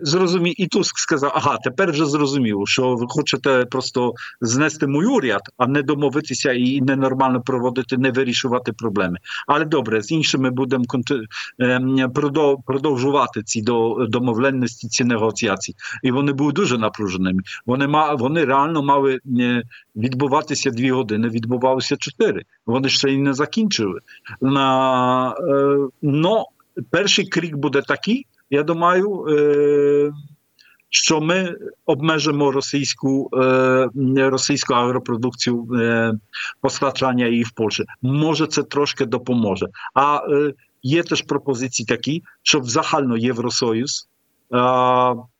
і 0.58 0.68
Туск 0.68 0.98
сказав: 0.98 1.32
ага, 1.36 1.58
тепер 1.64 1.92
вже 1.92 2.06
зрозуміло, 2.06 2.66
що 2.66 2.96
ви 2.96 3.06
хочете 3.10 3.66
просто 3.66 4.14
знести 4.42 4.88
мій 4.88 5.06
уряд, 5.06 5.42
а 5.58 5.68
не 5.68 5.82
домовитися 5.82 6.54
і 6.54 6.82
ненормально 6.82 7.42
проводити, 7.42 7.98
не 7.98 8.12
вирішувати 8.12 8.74
проблеми. 8.74 9.18
Але 9.48 9.66
добре, 9.66 10.02
з 10.02 10.12
іншими 10.12 10.50
будемо 10.52 10.86
продовжувати 12.66 13.44
ці 13.44 13.62
домовленості, 14.10 14.88
ці 14.88 15.04
негоціації. 15.04 15.76
І 16.04 16.12
вони 16.12 16.34
були 16.34 16.52
дуже 16.52 16.78
напруженими. 16.78 17.42
Вони 17.66 17.88
ма... 17.88 18.16
вони 18.16 18.46
реально 18.46 18.84
мали 18.84 19.20
відбуватися 19.96 20.72
дві 20.72 20.92
години, 20.92 21.30
відбувалося 21.30 21.96
чотири. 21.96 22.44
Вони 22.66 22.90
ще 22.90 23.10
й 23.10 23.18
не 23.18 23.34
закінчили. 23.34 24.00
На, 24.42 25.36
но 26.02 26.46
перший 26.90 27.26
крік 27.26 27.56
буде 27.56 27.82
такий. 27.82 28.26
Я 28.51 28.63
думаю, 28.63 29.25
що 30.89 31.22
ми 31.22 31.55
обмежимо 31.86 32.51
російську 32.51 33.29
російську 34.15 34.74
агропродукцію 34.74 35.67
постачання 36.62 37.27
її 37.27 37.43
в 37.43 37.51
Польщі. 37.51 37.84
Може, 38.01 38.48
це 38.48 38.63
трошки 38.63 39.05
допоможе. 39.05 39.67
А 39.93 40.22
є 40.84 41.03
теж 41.03 41.22
пропозиції 41.22 41.86
такі, 41.86 42.24
щоб 42.43 42.65
загально 42.65 43.17
Євросоюз 43.17 44.08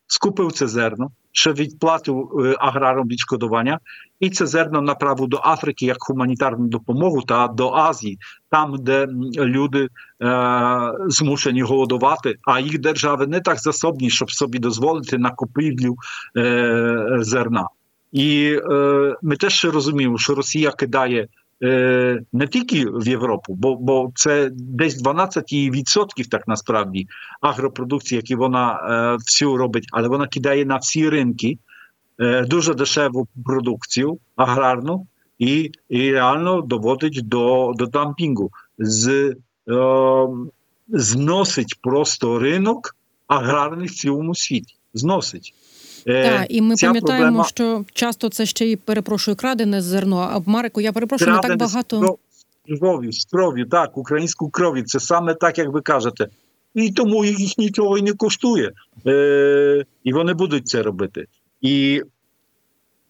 скупив 0.08 0.52
це 0.52 0.68
зерно, 0.68 1.12
ще 1.32 1.54
відплатив 1.54 2.30
аграрам 2.60 3.08
відшкодування, 3.08 3.80
і 4.20 4.30
це 4.30 4.46
зерно 4.46 4.82
направив 4.82 5.28
до 5.28 5.42
Африки 5.44 5.86
як 5.86 5.98
гуманітарну 6.10 6.68
допомогу 6.68 7.22
та 7.22 7.48
до 7.48 7.74
Азії, 7.74 8.18
там, 8.50 8.76
де 8.80 9.08
люди 9.38 9.88
е, 10.22 10.92
змушені 11.08 11.62
голодувати, 11.62 12.36
а 12.44 12.60
їх 12.60 12.80
держави 12.80 13.28
не 13.28 13.40
так 13.40 13.60
засобні, 13.60 14.10
щоб 14.10 14.32
собі 14.32 14.60
дозволити 14.60 15.18
на 15.18 15.32
купівлю 15.32 15.96
е, 16.38 17.18
зерна. 17.20 17.68
І 18.12 18.60
е, 18.72 19.16
ми 19.22 19.36
теж 19.36 19.66
розуміємо, 19.66 20.18
що 20.18 20.36
Росія 20.36 20.72
кидає 20.72 21.22
е, 21.22 21.28
не 22.34 22.48
тільки 22.52 22.86
в 22.86 23.08
Європу, 23.08 23.54
бо 23.54 23.76
бо 23.76 24.12
це 24.16 24.50
десь 24.54 25.04
12% 25.04 26.30
так 26.30 26.48
насправді 26.48 27.08
агропродукції, 27.42 28.18
які 28.18 28.36
вона 28.36 28.74
е, 28.74 29.16
всю 29.16 29.58
робить, 29.58 29.88
але 29.92 30.08
вона 30.08 30.28
кидає 30.28 30.66
на 30.66 30.78
всі 30.78 31.10
ринки 31.10 31.58
е, 32.20 32.46
дуже 32.46 32.74
дешеву 32.74 33.28
продукцію 33.46 34.20
аграрну. 34.36 35.08
І 35.40 35.72
і 35.90 36.12
реально 36.12 36.62
доводить 36.62 37.28
до 37.28 37.74
до 37.76 37.86
дампінгу, 37.86 38.52
з, 38.78 39.36
е, 39.70 40.28
зносить 40.88 41.80
просто 41.82 42.40
ринок 42.40 42.96
аграрний 43.28 43.88
в 43.88 43.92
цілому 43.92 44.36
світі. 44.36 44.76
Зносить. 44.94 45.54
Так, 46.06 46.46
і 46.50 46.62
ми 46.62 46.76
пам'ятаємо, 46.82 47.26
проблема... 47.26 47.44
що 47.44 47.86
часто 47.94 48.30
це 48.30 48.46
ще 48.46 48.66
й 48.66 48.76
перепрошую 48.76 49.38
крадене 49.38 49.82
зерно. 49.82 50.30
А 50.34 50.52
Марику 50.52 50.82
я 50.82 50.92
перепрошую 50.92 51.36
не 51.36 51.42
так 51.42 51.58
багато 51.58 52.18
кров'ю, 52.80 53.12
з 53.12 53.26
кров'ю, 53.26 53.66
так, 53.66 53.98
українську 53.98 54.50
кров'ю. 54.50 54.84
Це 54.84 55.00
саме 55.00 55.34
так, 55.34 55.58
як 55.58 55.70
ви 55.70 55.82
кажете. 55.82 56.28
І 56.76 56.92
тому 56.92 57.26
їх 57.26 57.58
нічого 57.58 57.98
і 57.98 58.02
не 58.02 58.14
коштує. 58.14 58.72
Е, 59.08 59.86
І 60.04 60.14
вони 60.14 60.34
будуть 60.34 60.68
це 60.68 60.84
робити. 60.84 61.26
І 61.62 62.02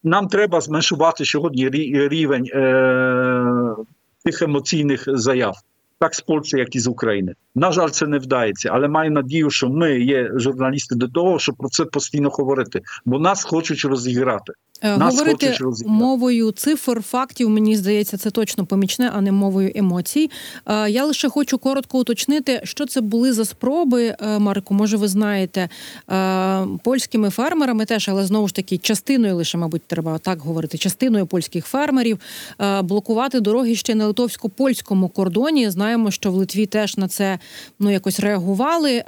нам 0.04 0.28
треба 0.28 0.62
зменшувати 0.62 1.26
сьогодні 1.26 1.70
рівень 2.10 2.46
е, 2.46 3.76
тих 4.24 4.42
емоційних 4.42 5.04
заяв, 5.08 5.56
так 6.02 6.16
з 6.16 6.22
Польщі, 6.22 6.58
як 6.58 6.76
і 6.76 6.80
з 6.80 6.88
України. 6.88 7.36
На 7.56 7.72
жаль, 7.72 7.90
це 7.90 8.08
не 8.08 8.20
вдається, 8.20 8.70
але 8.74 8.88
маю 8.88 9.12
надію, 9.12 9.50
що 9.50 9.70
ми 9.70 10.00
є 10.00 10.32
журналісти 10.36 10.96
до 10.96 11.08
того, 11.08 11.40
щоб 11.40 11.56
про 11.56 11.70
це 11.70 11.86
постійно 11.86 12.30
говорити, 12.30 12.82
бо 13.06 13.20
нас 13.20 13.44
хочуть 13.44 13.86
розіграти. 13.86 14.54
Нас 14.84 15.20
Говорити 15.20 15.58
мовою 15.86 16.52
цифр, 16.52 17.02
фактів, 17.02 17.50
мені 17.50 17.76
здається, 17.76 18.18
це 18.18 18.32
точно 18.32 18.66
помічне, 18.66 19.12
а 19.16 19.22
не 19.22 19.32
мовою 19.32 19.72
емоцій. 19.76 20.30
Я 20.88 21.06
лише 21.06 21.30
хочу 21.30 21.58
коротко 21.58 22.00
уточнити, 22.00 22.62
що 22.64 22.86
це 22.86 23.02
були 23.02 23.34
за 23.34 23.46
спроби, 23.46 24.16
Марку. 24.40 24.74
Може, 24.74 24.98
ви 24.98 25.08
знаєте, 25.08 25.70
польськими 26.84 27.30
фермерами 27.30 27.86
теж, 27.86 28.10
але 28.10 28.26
знову 28.26 28.48
ж 28.48 28.56
таки, 28.56 28.78
частиною 28.78 29.36
лише, 29.36 29.58
мабуть, 29.58 29.82
треба 29.88 30.18
так 30.18 30.42
говорити, 30.42 30.78
частиною 30.78 31.26
польських 31.26 31.66
фермерів 31.66 32.20
блокувати 32.84 33.40
дороги 33.40 33.76
ще 33.76 33.96
на 33.96 34.08
литовсько-польському 34.08 35.10
кордоні. 35.10 35.70
Знаємо, 35.70 36.12
що 36.12 36.32
в 36.32 36.36
Литві 36.36 36.66
теж 36.66 36.98
на 36.98 37.08
це 37.08 37.40
ну 37.80 37.92
якось 37.92 38.20
реагували. 38.20 39.04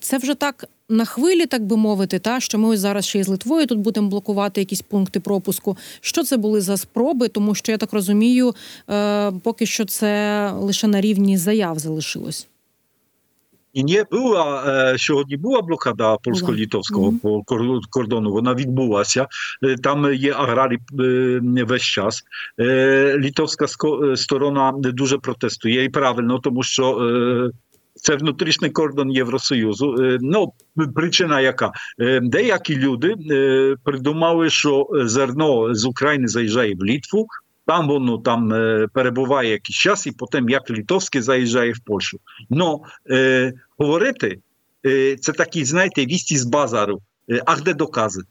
Це 0.00 0.18
вже 0.18 0.34
так 0.34 0.64
на 0.88 1.04
хвилі, 1.04 1.46
так 1.46 1.66
би 1.66 1.76
мовити, 1.76 2.18
та 2.18 2.40
що 2.40 2.58
ми 2.58 2.68
ось 2.68 2.80
зараз 2.80 3.06
ще 3.06 3.18
із 3.18 3.28
Литвою 3.28 3.66
тут 3.66 3.78
будемо 3.78 4.08
блокувати 4.08 4.60
якісь 4.60 4.82
пункти 4.82 5.20
пропуску. 5.20 5.76
Що 6.00 6.22
це 6.22 6.36
були 6.36 6.60
за 6.60 6.76
спроби? 6.76 7.28
Тому 7.28 7.54
що 7.54 7.72
я 7.72 7.78
так 7.78 7.92
розумію, 7.92 8.54
е, 8.90 9.32
поки 9.32 9.66
що 9.66 9.84
це 9.84 10.50
лише 10.50 10.86
на 10.86 11.00
рівні 11.00 11.36
заяв 11.36 11.78
залишилось. 11.78 12.48
І 13.72 13.84
не 13.84 14.04
була 14.10 14.94
сьогодні 14.98 15.36
була 15.36 15.62
блокада 15.62 16.16
польсько-літовського 16.16 17.10
mm 17.10 17.20
-hmm. 17.20 17.80
кордону. 17.90 18.32
Вона 18.32 18.54
відбулася. 18.54 19.26
Там 19.82 20.14
є 20.14 20.32
аграрі 20.32 20.78
весь 21.64 21.82
час. 21.82 22.22
Літовська 23.18 23.66
сторона 24.16 24.72
дуже 24.76 25.18
протестує 25.18 25.84
і 25.84 25.88
правильно, 25.88 26.38
тому 26.38 26.62
що 26.62 27.50
це 28.04 28.16
внутрішній 28.16 28.70
кордон 28.70 29.10
Євросоюзу. 29.10 30.18
Ну, 30.20 30.52
причина 30.94 31.40
яка? 31.40 31.72
Деякі 32.22 32.76
люди 32.76 33.14
придумали, 33.84 34.50
що 34.50 34.88
зерно 34.92 35.74
з 35.74 35.84
України 35.84 36.28
заїжджає 36.28 36.74
в 36.74 36.84
Літву, 36.84 37.26
там 37.66 37.88
воно 37.88 38.18
там 38.18 38.48
перебуває 38.92 39.50
якийсь 39.50 39.78
час, 39.78 40.06
і 40.06 40.12
потім 40.12 40.48
як 40.48 40.70
літовське 40.70 41.22
заїжджає 41.22 41.72
в 41.72 41.78
Польщу. 41.78 42.18
Ну, 42.50 42.82
говорити 43.78 44.38
е, 44.86 45.16
це 45.16 45.32
такі, 45.32 45.64
знаєте, 45.64 46.06
вісті 46.06 46.36
з 46.36 46.44
базару. 46.44 47.00
Е, 47.30 47.42
А 47.46 47.56
де 47.56 47.74
докази? 47.74 48.22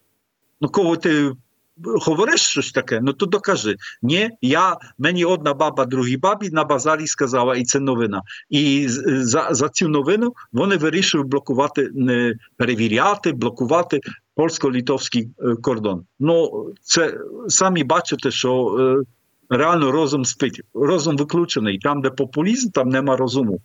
Ну, 0.62 0.70
кого 0.70 0.98
ти 0.98 1.32
говориш 1.78 2.42
щось 2.42 2.72
таке, 2.72 3.00
ну 3.02 3.14
то 3.14 3.26
докажи. 3.26 3.76
Ні, 4.02 4.30
я, 4.42 4.78
мені 4.98 5.26
одна 5.26 5.54
баба 5.54 5.86
другій 5.86 6.18
бабі 6.18 6.50
на 6.50 6.64
базарі 6.64 7.08
сказала, 7.08 7.56
і 7.56 7.64
це 7.64 7.80
новина. 7.80 8.22
І 8.50 8.86
за, 8.88 9.48
за 9.52 9.70
цю 9.70 9.88
новину 9.88 10.34
вони 10.52 10.78
вирішили 10.78 11.24
блокувати, 11.24 11.90
не 11.94 12.36
перевіряти, 12.58 13.32
блокувати 13.32 14.00
польсько-литовський 14.36 15.30
е, 15.40 15.56
кордон. 15.56 16.06
Ну, 16.20 16.66
це 16.82 17.18
самі 17.48 17.84
бачите, 17.84 18.32
що 18.32 18.78
е, 18.80 19.56
реально 19.56 19.92
розум 19.92 20.26
спить. 20.26 20.62
Розум 20.74 21.18
виключений. 21.18 21.80
Там, 21.80 22.02
де 22.02 22.10
популізм, 22.10 22.70
там 22.70 22.90
нема 22.90 23.18
розуму. 23.18 23.62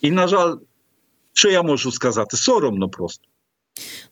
І, 0.00 0.10
на 0.10 0.28
жаль, 0.28 0.54
що 1.32 1.50
я 1.50 1.62
можу 1.62 1.92
сказати? 1.92 2.36
Соромно 2.36 2.88
просто. 2.88 3.24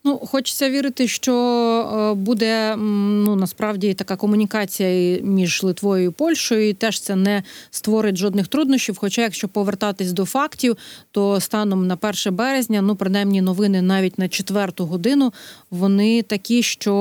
Ну, 0.04 0.18
хочеться 0.18 0.70
вірити, 0.70 1.08
що 1.08 1.34
е, 1.34 2.14
буде 2.14 2.76
ну 2.76 3.36
насправді 3.36 3.94
така 3.94 4.16
комунікація 4.16 5.20
між 5.22 5.62
Литвою 5.62 6.04
і 6.04 6.10
Польщею, 6.10 6.68
і 6.68 6.72
теж 6.72 7.00
це 7.00 7.16
не 7.16 7.42
створить 7.70 8.16
жодних 8.16 8.48
труднощів. 8.48 8.96
Хоча, 8.98 9.22
якщо 9.22 9.48
повертатись 9.48 10.12
до 10.12 10.24
фактів, 10.24 10.76
то 11.10 11.40
станом 11.40 11.86
на 11.86 11.98
1 12.26 12.34
березня, 12.36 12.82
ну 12.82 12.96
принаймні 12.96 13.42
новини 13.42 13.82
навіть 13.82 14.18
на 14.18 14.28
четверту 14.28 14.86
годину, 14.86 15.32
вони 15.70 16.22
такі, 16.22 16.62
що 16.62 16.94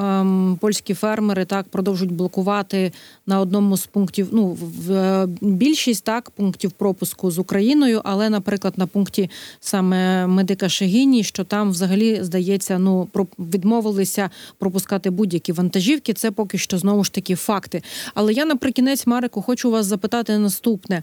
ем, 0.00 0.58
польські 0.60 0.94
фермери 0.94 1.44
так 1.44 1.68
продовжують 1.68 2.14
блокувати 2.14 2.92
на 3.26 3.40
одному 3.40 3.76
з 3.76 3.86
пунктів. 3.86 4.28
Ну 4.32 4.46
в- 4.46 4.92
е, 4.92 5.28
більшість 5.40 6.04
так 6.04 6.30
пунктів 6.30 6.70
пропуску 6.70 7.30
з 7.30 7.38
Україною, 7.38 8.00
але, 8.04 8.30
наприклад, 8.30 8.74
на 8.76 8.86
пункті 8.86 9.30
саме 9.60 10.26
медика 10.26 10.68
Шегіні, 10.68 11.24
що 11.24 11.44
там 11.44 11.70
взагалі 11.70 11.87
здається, 12.22 12.78
ну 12.78 13.08
відмовилися 13.38 14.30
пропускати 14.58 15.10
будь-які 15.10 15.52
вантажівки. 15.52 16.12
Це 16.12 16.30
поки 16.30 16.58
що 16.58 16.78
знову 16.78 17.04
ж 17.04 17.12
таки 17.12 17.34
факти. 17.34 17.82
Але 18.14 18.32
я 18.32 18.44
наприкінець, 18.44 19.06
Марику, 19.06 19.42
хочу 19.42 19.70
вас 19.70 19.86
запитати 19.86 20.38
наступне. 20.38 21.02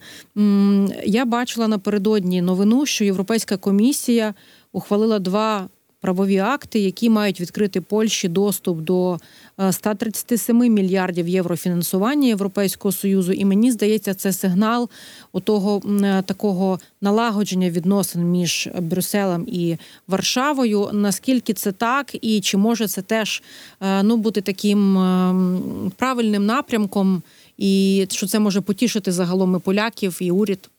Я 1.06 1.26
бачила 1.26 1.68
напередодні 1.68 2.42
новину, 2.42 2.86
що 2.86 3.04
Європейська 3.06 3.58
комісія 3.58 4.34
ухвалила 4.72 5.20
два. 5.20 5.70
Правові 6.06 6.38
акти, 6.38 6.80
які 6.80 7.10
мають 7.10 7.42
відкрити 7.42 7.82
Польщі 7.82 8.28
доступ 8.28 8.80
до 8.80 9.20
е, 9.60 9.72
137 9.72 10.58
мільярдів 10.58 11.28
євро 11.28 11.56
фінансування 11.58 12.28
Європейського 12.28 12.92
союзу, 12.92 13.32
і 13.32 13.46
мені 13.46 13.72
здається, 13.72 14.14
це 14.14 14.34
сигнал 14.34 14.90
отого 15.34 15.82
м, 15.86 16.04
е, 16.04 16.24
такого 16.26 16.80
налагодження 17.02 17.70
відносин 17.70 18.24
між 18.24 18.70
Брюсселем 18.82 19.46
і 19.48 19.78
Варшавою. 20.08 20.90
Наскільки 20.94 21.54
це 21.54 21.72
так, 21.72 22.16
і 22.22 22.42
чи 22.42 22.58
може 22.58 22.88
це 22.88 23.02
теж 23.02 23.44
е, 23.82 24.04
ну 24.04 24.18
бути 24.18 24.42
таким 24.42 24.98
ем, 24.98 25.92
правильним 25.98 26.46
напрямком, 26.46 27.22
і 27.58 28.06
що 28.10 28.28
це 28.28 28.40
може 28.40 28.62
потішити 28.62 29.12
загалом 29.12 29.56
і 29.56 29.60
поляків, 29.60 30.18
і 30.22 30.32
уряд? 30.32 30.70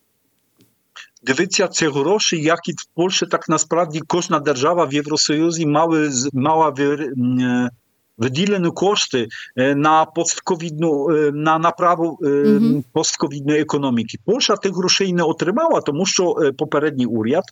Дивіться, 1.26 1.68
це 1.68 1.88
гроші, 1.90 2.42
як 2.42 2.68
і 2.68 2.73
в 2.73 2.85
Польщі, 2.95 3.26
так 3.26 3.49
насправді 3.49 4.00
кожна 4.06 4.38
держава 4.38 4.85
в 4.85 4.95
Євросоюзі 4.95 5.66
мала, 5.66 6.11
з- 6.11 6.30
мала 6.33 6.68
вир- 6.71 7.12
м, 7.18 7.38
е, 7.38 7.71
виділені 8.18 8.71
кошти 8.71 9.28
е, 9.56 9.75
на 9.75 10.04
постковідну, 10.04 11.11
е, 11.11 11.33
на 11.33 11.59
направу 11.59 12.18
е, 12.23 12.26
Мгм. 12.28 12.85
постковідної 12.92 13.61
економіки. 13.61 14.18
Польща 14.25 14.56
тих 14.56 14.73
грошей 14.76 15.12
не 15.12 15.23
отримала, 15.23 15.80
тому 15.80 16.06
що 16.06 16.37
е, 16.42 16.52
попередній 16.52 17.06
уряд 17.06 17.45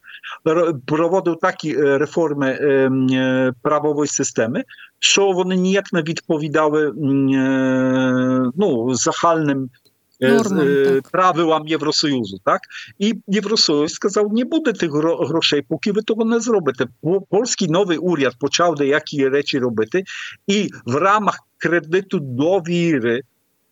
р- 0.48 0.74
проводив 0.86 1.36
такі 1.40 1.76
е, 1.76 1.98
реформи 1.98 2.58
е, 2.60 2.86
м, 2.86 3.06
е, 3.12 3.52
правової 3.62 4.08
системи, 4.08 4.64
що 4.98 5.32
вони 5.32 5.56
ніяк 5.56 5.92
не 5.92 6.02
відповідали 6.02 6.88
м, 6.88 7.28
е, 7.28 8.50
ну, 8.56 8.94
загальним 8.94 9.70
е, 10.22 10.38
з- 10.38 10.52
е, 10.52 10.94
так. 10.94 11.08
правилам 11.10 11.68
Євросоюзу, 11.68 12.38
так? 12.44 12.60
І 12.98 13.14
Євросоюз 13.28 13.92
сказав, 13.92 14.32
не 14.32 14.44
буде 14.44 14.72
тих 14.72 14.90
грошей, 15.28 15.62
поки 15.62 15.92
ви 15.92 16.02
того 16.02 16.24
не 16.24 16.40
зробите. 16.40 16.86
Польський 17.30 17.68
новий 17.68 17.98
уряд 17.98 18.32
почав 18.40 18.74
деякі 18.74 19.28
речі 19.28 19.58
робити, 19.58 20.04
і 20.46 20.70
в 20.86 20.96
рамах 20.96 21.38
кредиту 21.58 22.18
довіри 22.18 23.22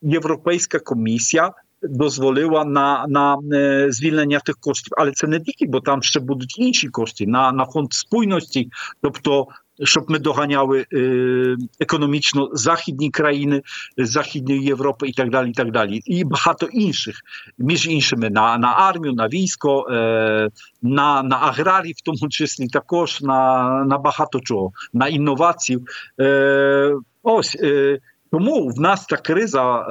Європейська 0.03 0.79
комісія 0.79 1.53
дозволила 1.83 2.65
на, 2.65 3.05
на 3.09 3.39
е, 3.53 3.87
звільнення 3.91 4.41
тих 4.41 4.57
коштів. 4.61 4.93
Але 4.97 5.13
це 5.13 5.27
не 5.27 5.41
тільки, 5.41 5.67
бо 5.67 5.81
там 5.81 6.03
ще 6.03 6.21
будуть 6.21 6.59
інші 6.59 6.89
кошти 6.89 7.27
на, 7.27 7.53
на 7.53 7.67
фонд 7.67 7.93
спójності, 7.93 8.71
тобто 9.01 9.47
щоб 9.83 10.11
ми 10.11 10.19
доганяли 10.19 10.87
е, 10.93 11.57
економічно 11.81 12.49
західні 12.53 13.11
країни 13.11 13.63
з 13.97 14.11
Західної 14.11 14.65
Європи 14.65 15.09
і 15.09 15.13
так 15.13 15.31
далі, 15.31 15.51
і 15.51 15.53
так 15.53 15.71
далі. 15.71 16.01
І 16.05 16.25
багато 16.25 16.67
інших, 16.67 17.17
між 17.59 17.87
іншими 17.87 18.31
на, 18.31 18.59
на 18.59 18.69
армію, 18.69 19.13
на 19.13 19.29
військо, 19.29 19.89
е, 19.91 20.49
на, 20.83 21.23
на 21.23 21.37
аграрії, 21.37 21.93
в 21.93 22.01
тому 22.01 22.29
числі 22.29 22.69
також 22.69 23.21
на, 23.21 23.85
на 23.85 23.99
багато 23.99 24.41
чого, 24.41 24.73
на 24.93 25.09
інновацію. 25.09 25.85
Е, 26.21 26.95
ось 27.23 27.57
е, 27.61 27.99
тому 28.31 28.69
в 28.69 28.81
нас 28.81 29.07
та 29.07 29.17
криза. 29.17 29.87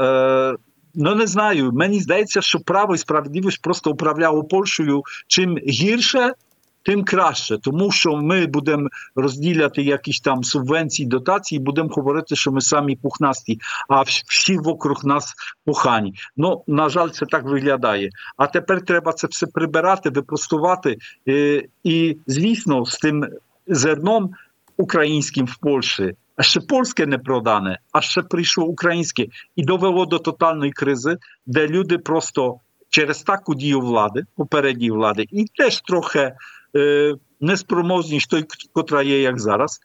Е, 0.54 0.58
Ну, 0.96 1.16
не 1.16 1.28
знаю. 1.28 1.72
Мені 1.72 2.00
здається, 2.00 2.42
що 2.42 2.60
право 2.60 2.96
і 2.96 2.98
справедливість 2.98 3.62
просто 3.62 3.92
управляло 3.92 4.44
Польщею 4.44 5.04
чим 5.28 5.58
гірше, 5.58 6.34
тим 6.84 7.04
краще. 7.04 7.58
Тому 7.58 7.92
що 7.92 8.16
ми 8.16 8.46
будемо 8.46 8.90
розділяти 9.16 9.82
якісь 9.82 10.20
там 10.20 10.44
субвенції, 10.44 11.08
дотації, 11.08 11.60
будемо 11.60 11.90
говорити, 11.90 12.36
що 12.36 12.52
ми 12.52 12.62
самі 12.62 12.96
пухнасті, 12.96 13.60
а 13.90 14.02
всі 14.02 14.58
вокруг 14.58 15.06
нас 15.06 15.34
пухані. 15.66 16.14
Ну, 16.38 16.64
на 16.68 16.90
жаль, 16.90 17.10
це 17.10 17.26
так 17.26 17.44
виглядає. 17.44 18.10
А 18.38 18.48
тепер 18.48 18.86
треба 18.86 19.14
це 19.14 19.28
все 19.28 19.48
прибирати, 19.48 20.10
випростувати. 20.10 20.98
Е, 21.28 21.64
і, 21.84 22.18
звісно, 22.28 22.86
з 22.86 22.98
тим 22.98 23.26
зерном 23.68 24.32
українським 24.78 25.46
в 25.46 25.58
Польщі. 25.58 26.16
А 26.36 26.44
ще 26.44 26.60
польське 26.60 27.06
не 27.06 27.18
продане, 27.18 27.80
а 27.92 28.02
ще 28.02 28.22
прийшло 28.22 28.66
українське 28.66 29.28
і 29.56 29.64
довело 29.64 30.06
до 30.06 30.20
тотальної 30.20 30.72
кризи, 30.72 31.18
де 31.46 31.68
люди 31.68 31.98
просто 31.98 32.60
через 32.90 33.22
таку 33.22 33.56
дію 33.56 33.82
влади, 33.82 34.26
попередньої 34.36 34.92
влади, 34.92 35.26
і 35.32 35.46
теж 35.58 35.82
трохи 35.82 36.34
неспроможність 37.42 38.30
той, 38.30 38.46
котра 38.74 39.04
є 39.04 39.22
як 39.22 39.40
зараз, 39.40 39.80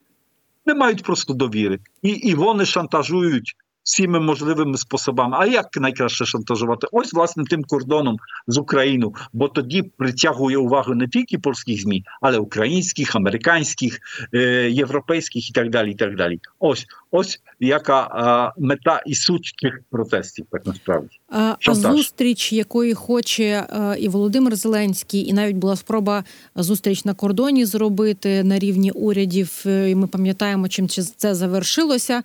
не 0.66 0.74
мають 0.74 1.02
просто 1.02 1.34
довіри. 1.34 1.78
І, 2.02 2.08
і 2.08 2.34
вони 2.34 2.64
шантажують 2.64 3.56
всіми 3.86 4.20
можливими 4.20 4.78
способами. 4.78 5.36
А 5.40 5.46
як 5.46 5.76
найкраще 5.76 6.24
шантажувати? 6.24 6.86
Ось 6.92 7.12
власне 7.12 7.44
тим 7.44 7.64
кордоном 7.64 8.16
з 8.46 8.58
Україною, 8.58 9.14
бо 9.32 9.48
тоді 9.48 9.82
притягує 9.82 10.56
увагу 10.56 10.94
не 10.94 11.08
тільки 11.08 11.38
польських 11.38 11.82
ЗМІ, 11.82 12.04
але 12.20 12.38
українських, 12.38 13.16
американських, 13.16 13.98
е, 14.34 14.70
європейських 14.70 15.50
і 15.50 15.52
так 15.52 15.70
далі. 15.70 15.90
і 15.90 15.94
так 15.94 16.16
далі. 16.16 16.40
Ось, 16.58 16.86
ось 17.16 17.40
яка 17.60 18.00
а, 18.00 18.52
мета 18.58 19.02
і 19.06 19.14
суть 19.14 19.54
цих 19.62 19.80
протестів, 19.90 20.46
так 20.50 20.66
насправді. 20.66 21.08
А, 21.28 21.54
а 21.68 21.74
зустріч, 21.74 22.52
якої 22.52 22.94
хоче 22.94 23.66
і 23.98 24.08
Володимир 24.08 24.56
Зеленський, 24.56 25.28
і 25.28 25.32
навіть 25.32 25.56
була 25.56 25.76
спроба 25.76 26.24
зустріч 26.54 27.04
на 27.04 27.14
кордоні 27.14 27.64
зробити 27.64 28.44
на 28.44 28.58
рівні 28.58 28.90
урядів. 28.90 29.62
е, 29.66 29.90
І 29.90 29.94
ми 29.94 30.06
пам'ятаємо, 30.06 30.68
чим 30.68 30.88
чи 30.88 31.02
це 31.02 31.34
завершилося. 31.34 32.22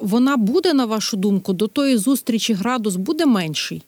Вона 0.00 0.36
буде, 0.36 0.74
на 0.74 0.84
вашу 0.84 1.16
думку, 1.16 1.52
до 1.52 1.66
тої 1.66 1.96
зустрічі 1.96 2.52
градус 2.54 2.96
буде 2.96 3.26
менший. 3.26 3.82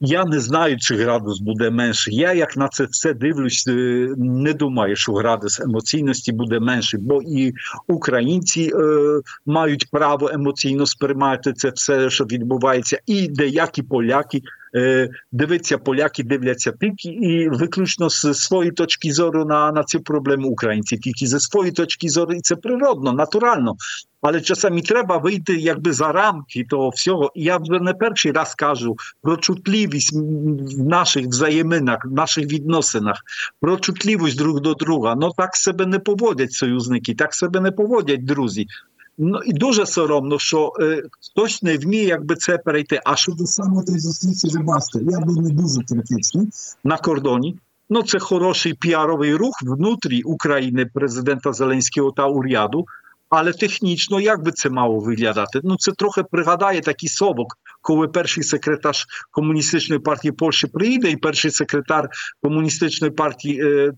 Я 0.00 0.24
не 0.24 0.40
знаю, 0.40 0.78
чи 0.78 0.96
градус 0.96 1.40
буде 1.40 1.70
менше. 1.70 2.10
Я 2.10 2.32
як 2.32 2.56
на 2.56 2.68
це 2.68 2.84
все 2.84 3.14
дивлюсь, 3.14 3.64
е, 3.68 4.08
не 4.16 4.52
думаю, 4.52 4.96
що 4.96 5.12
градус 5.12 5.60
емоційності 5.60 6.32
буде 6.32 6.60
менший, 6.60 7.00
бо 7.00 7.22
і 7.22 7.52
українці 7.88 8.72
е, 8.74 9.20
мають 9.46 9.90
право 9.90 10.30
емоційно 10.32 10.86
сприймати 10.86 11.52
це 11.52 11.70
все, 11.70 12.10
що 12.10 12.24
відбувається, 12.24 12.98
і 13.06 13.28
деякі 13.28 13.82
поляки. 13.82 14.42
Е, 14.76 15.08
дивиться, 15.32 15.78
поляки 15.78 16.22
дивляться 16.22 16.72
тільки 16.80 17.08
і 17.08 17.48
виключно 17.48 18.10
з 18.10 18.34
своєї 18.34 18.72
точки 18.72 19.12
зору 19.12 19.44
на, 19.44 19.72
на 19.72 19.84
цю 19.84 20.00
проблему 20.00 20.48
українці, 20.48 20.98
тільки 20.98 21.26
зі 21.26 21.40
своєї 21.40 21.72
точки 21.72 22.08
зору, 22.08 22.34
і 22.34 22.40
це 22.40 22.56
природно, 22.56 23.12
натурально. 23.12 23.76
Але 24.22 24.40
часами 24.40 24.80
треба 24.80 25.18
вийти 25.18 25.56
якби 25.56 25.92
за 25.92 26.12
рамки 26.12 26.64
того 26.70 26.88
всього. 26.88 27.32
І 27.34 27.42
я 27.42 27.56
вже 27.56 27.80
не 27.80 27.94
перший 27.94 28.32
раз 28.32 28.54
кажу 28.54 28.96
про 29.22 29.36
чутливість 29.36 30.12
в 30.12 30.84
наших 30.84 31.26
взаєминах, 31.26 31.98
в 32.04 32.12
наших 32.12 32.46
відносинах, 32.46 33.22
про 33.60 33.76
чутливість 33.76 34.38
друг 34.38 34.60
до 34.60 34.74
друга. 34.74 35.14
Ну 35.14 35.30
так 35.36 35.56
себе 35.56 35.86
не 35.86 35.98
поводять 35.98 36.52
союзники, 36.52 37.14
так 37.14 37.34
себе 37.34 37.60
не 37.60 37.70
поводять 37.70 38.24
друзі. 38.24 38.66
Ну 39.18 39.40
і 39.46 39.52
дуже 39.52 39.86
соромно, 39.86 40.38
що 40.38 40.72
е, 40.80 41.02
хтось 41.20 41.62
не 41.62 41.76
вміє 41.76 42.04
якби 42.04 42.36
це 42.36 42.58
перейти. 42.58 43.00
А 43.04 43.16
щодо 43.16 43.46
саме 43.46 43.82
тієї 43.82 44.00
зустрічі, 44.00 44.56
ви 44.56 44.64
бачите, 44.64 44.98
я 45.10 45.20
був 45.20 45.42
не 45.42 45.50
дуже 45.50 45.80
критичний 45.82 46.48
на 46.84 46.96
кордоні. 46.96 47.56
Ну, 47.90 48.02
це 48.02 48.18
хороший 48.18 48.74
піаровий 48.74 49.34
рух 49.34 49.62
внутрі 49.62 50.22
України 50.22 50.86
президента 50.94 51.52
Зеленського 51.52 52.10
та 52.10 52.26
уряду. 52.26 52.86
Але 53.28 53.52
технічно 53.52 54.20
як 54.20 54.42
би 54.42 54.52
це 54.52 54.70
мало 54.70 55.00
виглядати? 55.00 55.60
Ну 55.62 55.76
це 55.76 55.92
трохи 55.92 56.22
пригадає 56.22 56.80
такий 56.80 57.08
совок, 57.08 57.58
коли 57.82 58.08
перший 58.08 58.44
секретар 58.44 58.94
комуністичної 59.30 60.00
партії 60.00 60.32
Польщі 60.32 60.66
приїде, 60.66 61.10
і 61.10 61.16
перший 61.16 61.50
секретар 61.50 62.08
комуністичної 62.42 63.10
партії 63.10 63.62
е, 63.64 63.92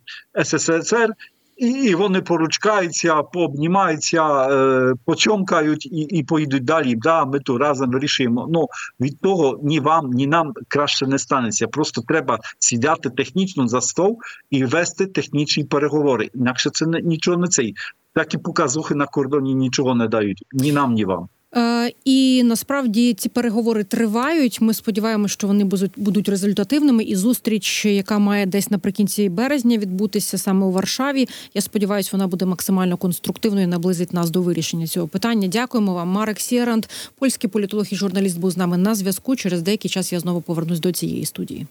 СССР, 0.44 1.12
і, 1.56 1.68
і 1.68 1.94
вони 1.94 2.20
поручкаються, 2.20 3.22
пообнімаються, 3.22 4.48
е, 4.48 4.94
почомкають 5.04 5.86
і, 5.86 6.00
і 6.00 6.24
поїдуть 6.24 6.64
далі. 6.64 6.94
Да, 6.94 7.24
ми 7.24 7.40
тут 7.40 7.60
разом 7.60 7.90
вирішуємо. 7.90 8.46
Ну 8.50 8.66
від 9.00 9.20
того 9.20 9.60
ні 9.62 9.80
вам, 9.80 10.10
ні 10.10 10.26
нам 10.26 10.52
краще 10.68 11.06
не 11.06 11.18
станеться. 11.18 11.66
Просто 11.66 12.02
треба 12.08 12.38
сідати 12.58 13.10
технічно 13.10 13.68
за 13.68 13.80
стол 13.80 14.18
і 14.50 14.64
вести 14.64 15.06
технічні 15.06 15.64
переговори. 15.64 16.30
Інакше 16.34 16.70
це 16.70 16.86
не 16.86 17.00
нічого 17.00 17.36
не 17.36 17.48
цей. 17.48 17.74
Такі 18.14 18.38
показухи 18.38 18.94
на 18.94 19.06
кордоні 19.06 19.54
нічого 19.54 19.94
не 19.94 20.08
дають 20.08 20.44
ні 20.52 20.72
нам, 20.72 20.92
ні 20.92 21.04
вам. 21.04 21.28
Е, 21.56 21.92
І 22.04 22.42
насправді 22.44 23.14
ці 23.14 23.28
переговори 23.28 23.84
тривають. 23.84 24.60
Ми 24.60 24.74
сподіваємося, 24.74 25.32
що 25.32 25.46
вони 25.46 25.64
будуть- 25.96 26.28
результативними. 26.28 27.04
І 27.04 27.16
зустріч, 27.16 27.84
яка 27.84 28.18
має 28.18 28.46
десь 28.46 28.70
наприкінці 28.70 29.28
березня 29.28 29.78
відбутися 29.78 30.38
саме 30.38 30.66
у 30.66 30.70
Варшаві. 30.70 31.28
Я 31.54 31.60
сподіваюся, 31.62 32.10
вона 32.12 32.26
буде 32.26 32.44
максимально 32.44 32.96
конструктивною 32.96 33.64
і 33.64 33.70
наблизить 33.70 34.12
нас 34.12 34.30
до 34.30 34.42
вирішення 34.42 34.86
цього 34.86 35.08
питання. 35.08 35.48
Дякуємо 35.48 35.94
вам, 35.94 36.08
Марек 36.08 36.40
Сєрант, 36.40 36.90
польський 37.18 37.50
політолог 37.50 37.86
і 37.90 37.96
журналіст, 37.96 38.38
був 38.38 38.50
з 38.50 38.56
нами 38.56 38.76
на 38.76 38.94
зв'язку. 38.94 39.36
Через 39.36 39.62
деякий 39.62 39.90
час 39.90 40.12
я 40.12 40.20
знову 40.20 40.40
повернусь 40.40 40.80
до 40.80 40.92
цієї 40.92 41.24
студії. 41.26 41.66